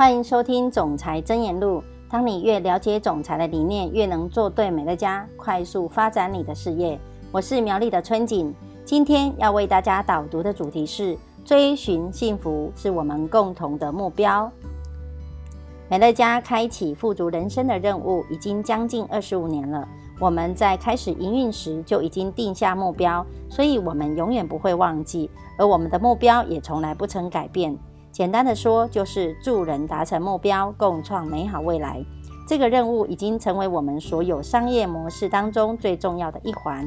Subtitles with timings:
[0.00, 1.76] 欢迎收听《总裁真言录》。
[2.10, 6.98] 当你越了解总裁的理念，越能做对美乐家，快速发展你的事业。
[7.30, 8.50] 我是苗栗的春景，
[8.82, 14.50] 今天要为大家导读的主题是：追寻幸福是我们共同的目标。
[15.90, 19.86] 美乐家开启富足人生的任务已经将近二十五年了。
[20.18, 27.76] 我们在开始营运时就已经定下目标，所以我们永远不会忘记，而我们的目标也从来不曾改变。
[28.20, 32.04] 简单的说，就是助人达成目标，共创美好未来。
[32.46, 36.86] 这个任务已经成为我们所有商业模式当中最重要的一环。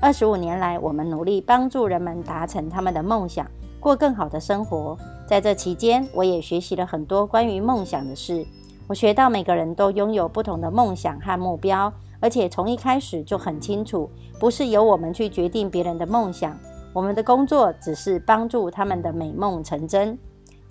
[0.00, 3.46] 二十五年来，我们努力帮助人们达成他们的梦想，
[3.78, 4.98] 过更好的生活。
[5.24, 8.44] 在这期间，我也学习了很多关于梦想的事。
[8.88, 14.10] 我学到每个人都拥有不同的梦想和目标，而且从一开始就很清楚，
[14.40, 16.58] 不是由我们去决定别人的梦想，
[16.92, 20.18] 我们的工作只是帮助他们的美梦成真。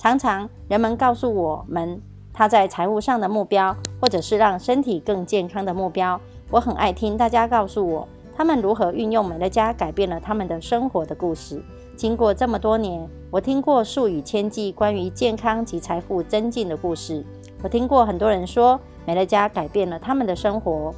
[0.02, 2.02] 常常人们告诉我们
[2.34, 6.20] 他在财务上的目标，或者是让身体更健康的目标。
[6.50, 11.62] 我很爱听大家告诉我他们如何运用美乐家改变了他们的生活的故事。
[11.96, 17.24] 经过这么多年，我听过数以千计关于健康及财富增进的故事。
[17.62, 20.92] 我听过很多人说美乐家改变了他们的生活。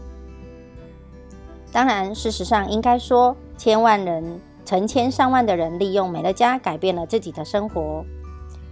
[1.73, 8.06] 当然，事实上应该说，千万人、成千上万的人利用美乐家改变了自己的生活。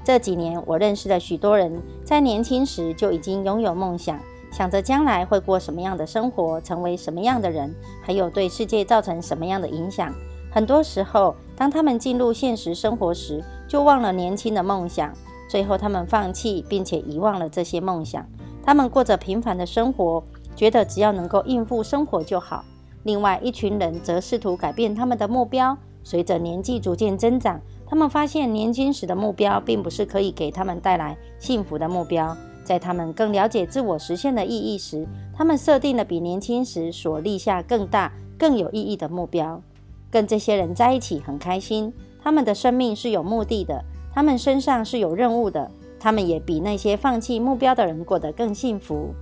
[0.04, 4.20] 这几年，我认识了许多人，在年轻时就已经拥有梦想，
[4.52, 10.12] 想着将来会过什么样的生活，成为什么样的人，还有对世界造成什么样的影响。
[10.52, 15.14] 很多时候，当他们进入现实生活时，就忘了年轻的梦想，
[15.48, 18.26] 最后他们放弃并且遗忘了这些梦想。
[18.64, 20.24] 他们过着平凡的生活，
[20.56, 22.66] 觉得只要能够应付生活就好。
[23.04, 27.62] 另外一群人则试图改变他们的目标，随着年纪逐渐增长。
[27.92, 32.34] 他们发现，年轻时的目标并不是可以给他们带来幸福的目标。
[32.64, 39.62] 在他们更了解自我实现的意义时，他们设定了比年轻时所立下更大、更有意义的目标。
[40.10, 41.92] 跟这些人在一起很开心，
[42.24, 45.70] 他们的生命是有目的的，他们身上是有任务的，
[46.00, 49.14] 他们也比那些放弃目标的人过得更幸福。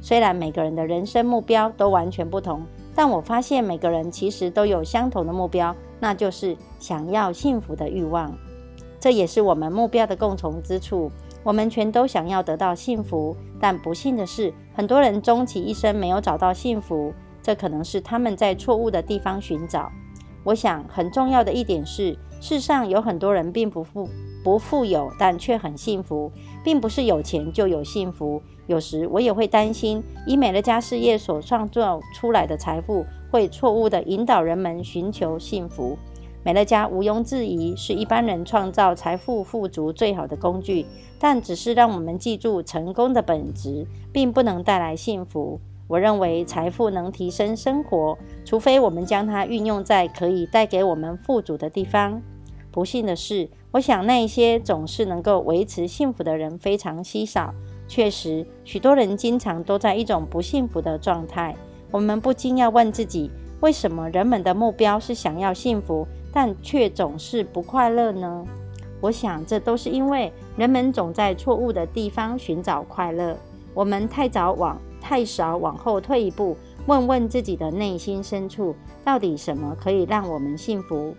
[0.00, 2.62] 虽然每个人的人生目标都完全不同，
[2.94, 5.76] 但我发现每个人其实都有相同的目标。
[6.00, 8.36] 那就是想要幸福的欲望，
[9.00, 11.10] 这也是我们目标的共同之处。
[11.44, 17.12] 我们全都想要得到幸福，但不幸的是，很多人终其一生没有找到幸福。
[17.40, 19.90] 这可能是他们在错误的地方寻找。
[20.44, 24.08] 我想，很重要的一点是，世上有很多人并不富
[24.42, 26.30] 不富有，但却很幸福，
[26.64, 28.42] 并不是有钱就有幸福。
[28.66, 33.04] 有时我也会担心，以美乐家事业所创造出来的财富。
[33.30, 35.98] 会错误地引导人们寻求幸福。
[36.42, 40.86] 美乐家毋庸置疑是一般人创造财富富足最好的工具，
[41.18, 45.60] 但只是让我们记住成功的本质，并不能带来幸福。
[45.86, 48.16] 我认为财富能提升生活，
[48.46, 52.22] 除非我们将它运用在可以带给我们富足的地方。
[52.70, 57.52] 不幸的是，我想那些总是能够维持幸福的人非常稀少。
[57.86, 61.56] 确实，许多人经常都在一种不幸福的状态。
[61.90, 63.30] 我们不禁要问自己：
[63.60, 68.44] 为什么人们的目标是想要幸福，但却总是不快乐呢？
[69.00, 73.34] 我想，这都是因为人们总在错误的地方寻找快乐。
[73.72, 81.14] 我们太早往太少往后退一步，问问自己的内心深处，到底什么可以让我们幸福？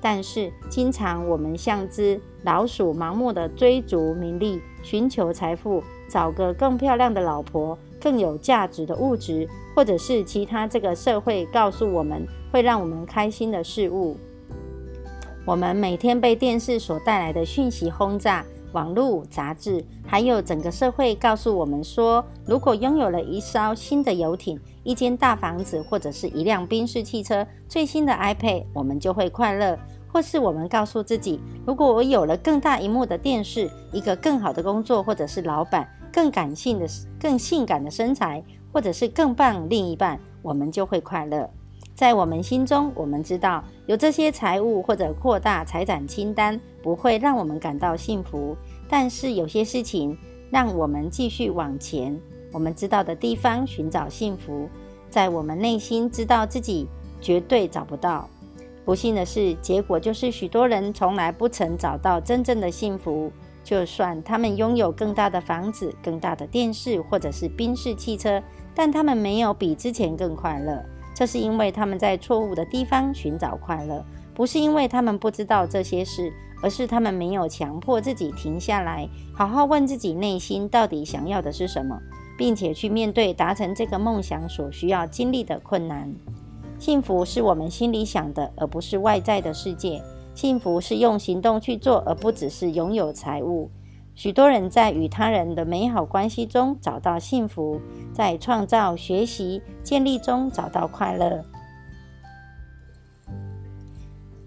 [0.00, 7.78] 但是，经常我们像只老鼠，盲目的追逐名利，寻求财富，找个更漂亮的老婆。
[8.00, 14.16] 更有价值的物质，或者是其他这个社会告诉我们会让我们开心的事物。
[15.44, 29.78] 我们每天被电视所带来的讯息轰炸，网络、杂志，还有整个社会告诉我们说，如果拥有了一艘新的游艇、一间大房子，或者是一辆宾士汽车、最新的 iPad，我们就会快乐。
[30.10, 35.88] 或是我们告诉自己，如果我有了更大荧幕的电视、一个更好的工作，或者是老板。
[36.10, 36.86] 更感性的、
[37.20, 38.42] 更性感的身材，
[38.72, 41.48] 或者是更棒另一半，我们就会快乐。
[41.98, 48.56] 在我们心中，我们知道有这些财物或者扩大财产清单不会让我们感到幸福，
[48.88, 50.16] 但是有些事情
[50.48, 52.16] 让我们继续往前。
[52.52, 54.68] 我们知道的地方寻找幸福，
[55.10, 56.86] 在我们内心知道自己
[57.20, 58.30] 绝对找不到。
[58.84, 63.32] 不幸的是，结果就是许多人从来不曾找到真正的幸福。
[63.64, 68.40] 就算他们拥有更大的房子、更大的电视，或者是宾士汽车，
[68.72, 70.80] 但他们没有比之前更快乐。
[71.18, 74.04] 这是因为他们在错误的地方寻找快乐。
[74.36, 76.32] 不是因为他们不知道这些事，
[76.62, 81.98] 而是他们没有强迫自己停下来，好好问自己内心到底想要的是什么，
[82.36, 86.14] 并且去面对达成这个梦想所需要经历的困难。
[86.78, 90.00] 幸福是我们心里想的，而不是外在的世界。
[90.36, 93.68] 幸福是用行动去做，而不只是拥有财物。
[94.18, 97.80] 许多人在与他人的美好关系中找到幸福，
[98.12, 101.44] 在创造、学习、建立中找到快乐。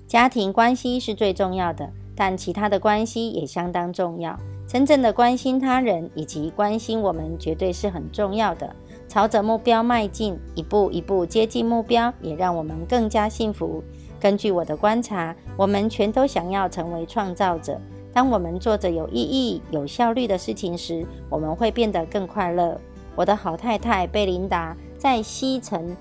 [0.05, 4.37] 家庭关系是最重要的，但其他的关系也相当重要。
[4.67, 8.75] 真正的关心他人以及关心我们，绝对是很重要的。
[9.07, 13.81] 朝着目标迈进，一步一步接近目标，也让我们更加幸福。
[14.19, 17.79] 根据我的观察，我们全都想要成为创造者。
[18.13, 22.79] 当我们做着有意义、有效率的事情时，我们会变得更快乐。
[23.15, 25.95] 我的好太太贝琳达在吸尘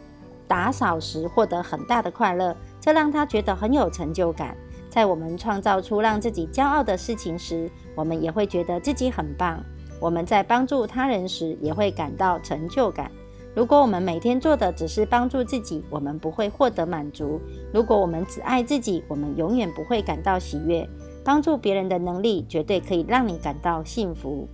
[0.46, 4.56] 打扫时获得很大的快乐，这让她觉得很有成就感。
[4.88, 9.62] 在我们创造出让自己骄傲的事情时，我们也会觉得自己很棒。
[10.00, 13.10] 我们在帮助他人时也会感到成就感。
[13.54, 17.40] 如果我们每天做的只是帮助自己，我们不会获得满足。
[17.72, 20.88] 如果我们只爱自己，我们永远不会感到喜悦。
[21.24, 24.48] 帮助别人的能力绝对可以让你感到幸福。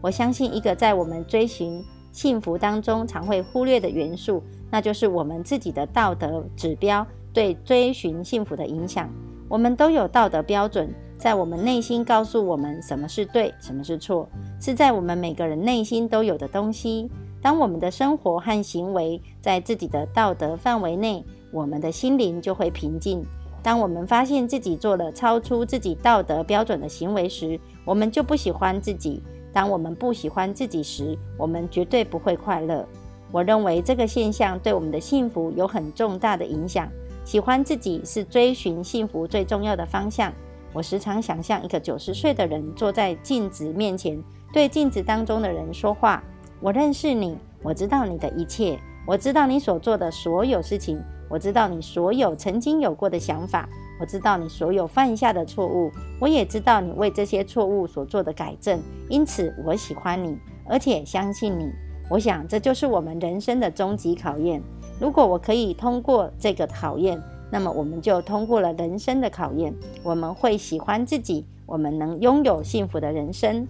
[0.00, 1.82] 我相信一个在我们追寻
[2.12, 9.08] 幸福当中常会忽略的元素，那就是我们自己的道德指标对追寻幸福的影响。
[9.48, 10.92] 我们都有道德标准。
[11.16, 14.28] 在我们内心告诉我们什么是对，什么是错，
[14.60, 17.08] 是在我们每个人内心都有的东西。
[17.40, 23.24] 当我们的生活和行为在自己的道德范围内，我们的心灵就会平静。
[23.64, 29.22] 当我们发现自己做了超出自己道德标准的行为时，我们就不喜欢自己。
[29.54, 32.86] 当我们不喜欢自己时，我们绝对不会快乐。
[33.32, 36.86] 我认为这个现象对我们的幸福有很重大的影响。
[37.24, 40.30] 喜欢自己是追寻幸福最重要的方向。
[40.74, 44.22] 我时常想象一个九十岁的人坐在镜子面前，
[44.52, 46.22] 对镜子当中的人说话
[46.60, 53.68] ：“我认识你，我知道你的一切，我知道你所做的所有事情，我知道你所有曾经有过的想法，
[54.00, 55.90] 我知道你所有犯下的错误，
[56.20, 58.80] 我也知道你为这些错误所做的改正。
[59.08, 60.38] 因此，我喜欢你，
[60.68, 61.70] 而且相信你。
[62.10, 64.62] 我想，这就是我们人生的终极考验。
[65.00, 73.66] 如果我可以通过这个考验，那么我们就通过了人生的考验，我们会喜欢自己，我们能拥有幸福的人生。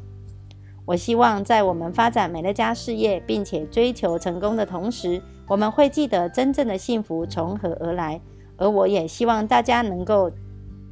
[0.85, 8.21] 我希望在我们发展美乐家事业，并且追求成功的同时，我们会记得真正的幸福从何而来。
[8.57, 10.31] 而我也希望大家能够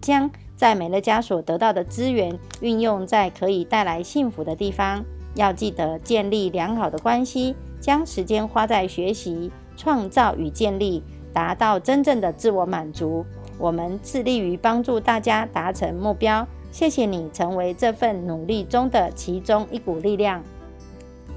[0.00, 5.04] 将在美乐家所得到的资源运用在可以带来幸福的地方。
[5.34, 11.02] 要记得建立良好的关系，将时间花在学习、创造与建立。
[11.34, 13.24] 达到真正的自我满足，
[13.56, 16.46] 我们致力于帮助大家达成目标。
[16.70, 20.42] 谢谢你成为这份努力中的其中一股力量。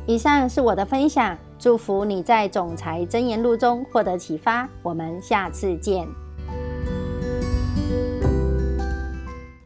[0.05, 4.67] 以上是我的分享，祝福你在总裁箴言录中获得启发。
[4.83, 6.24] 我们下次见。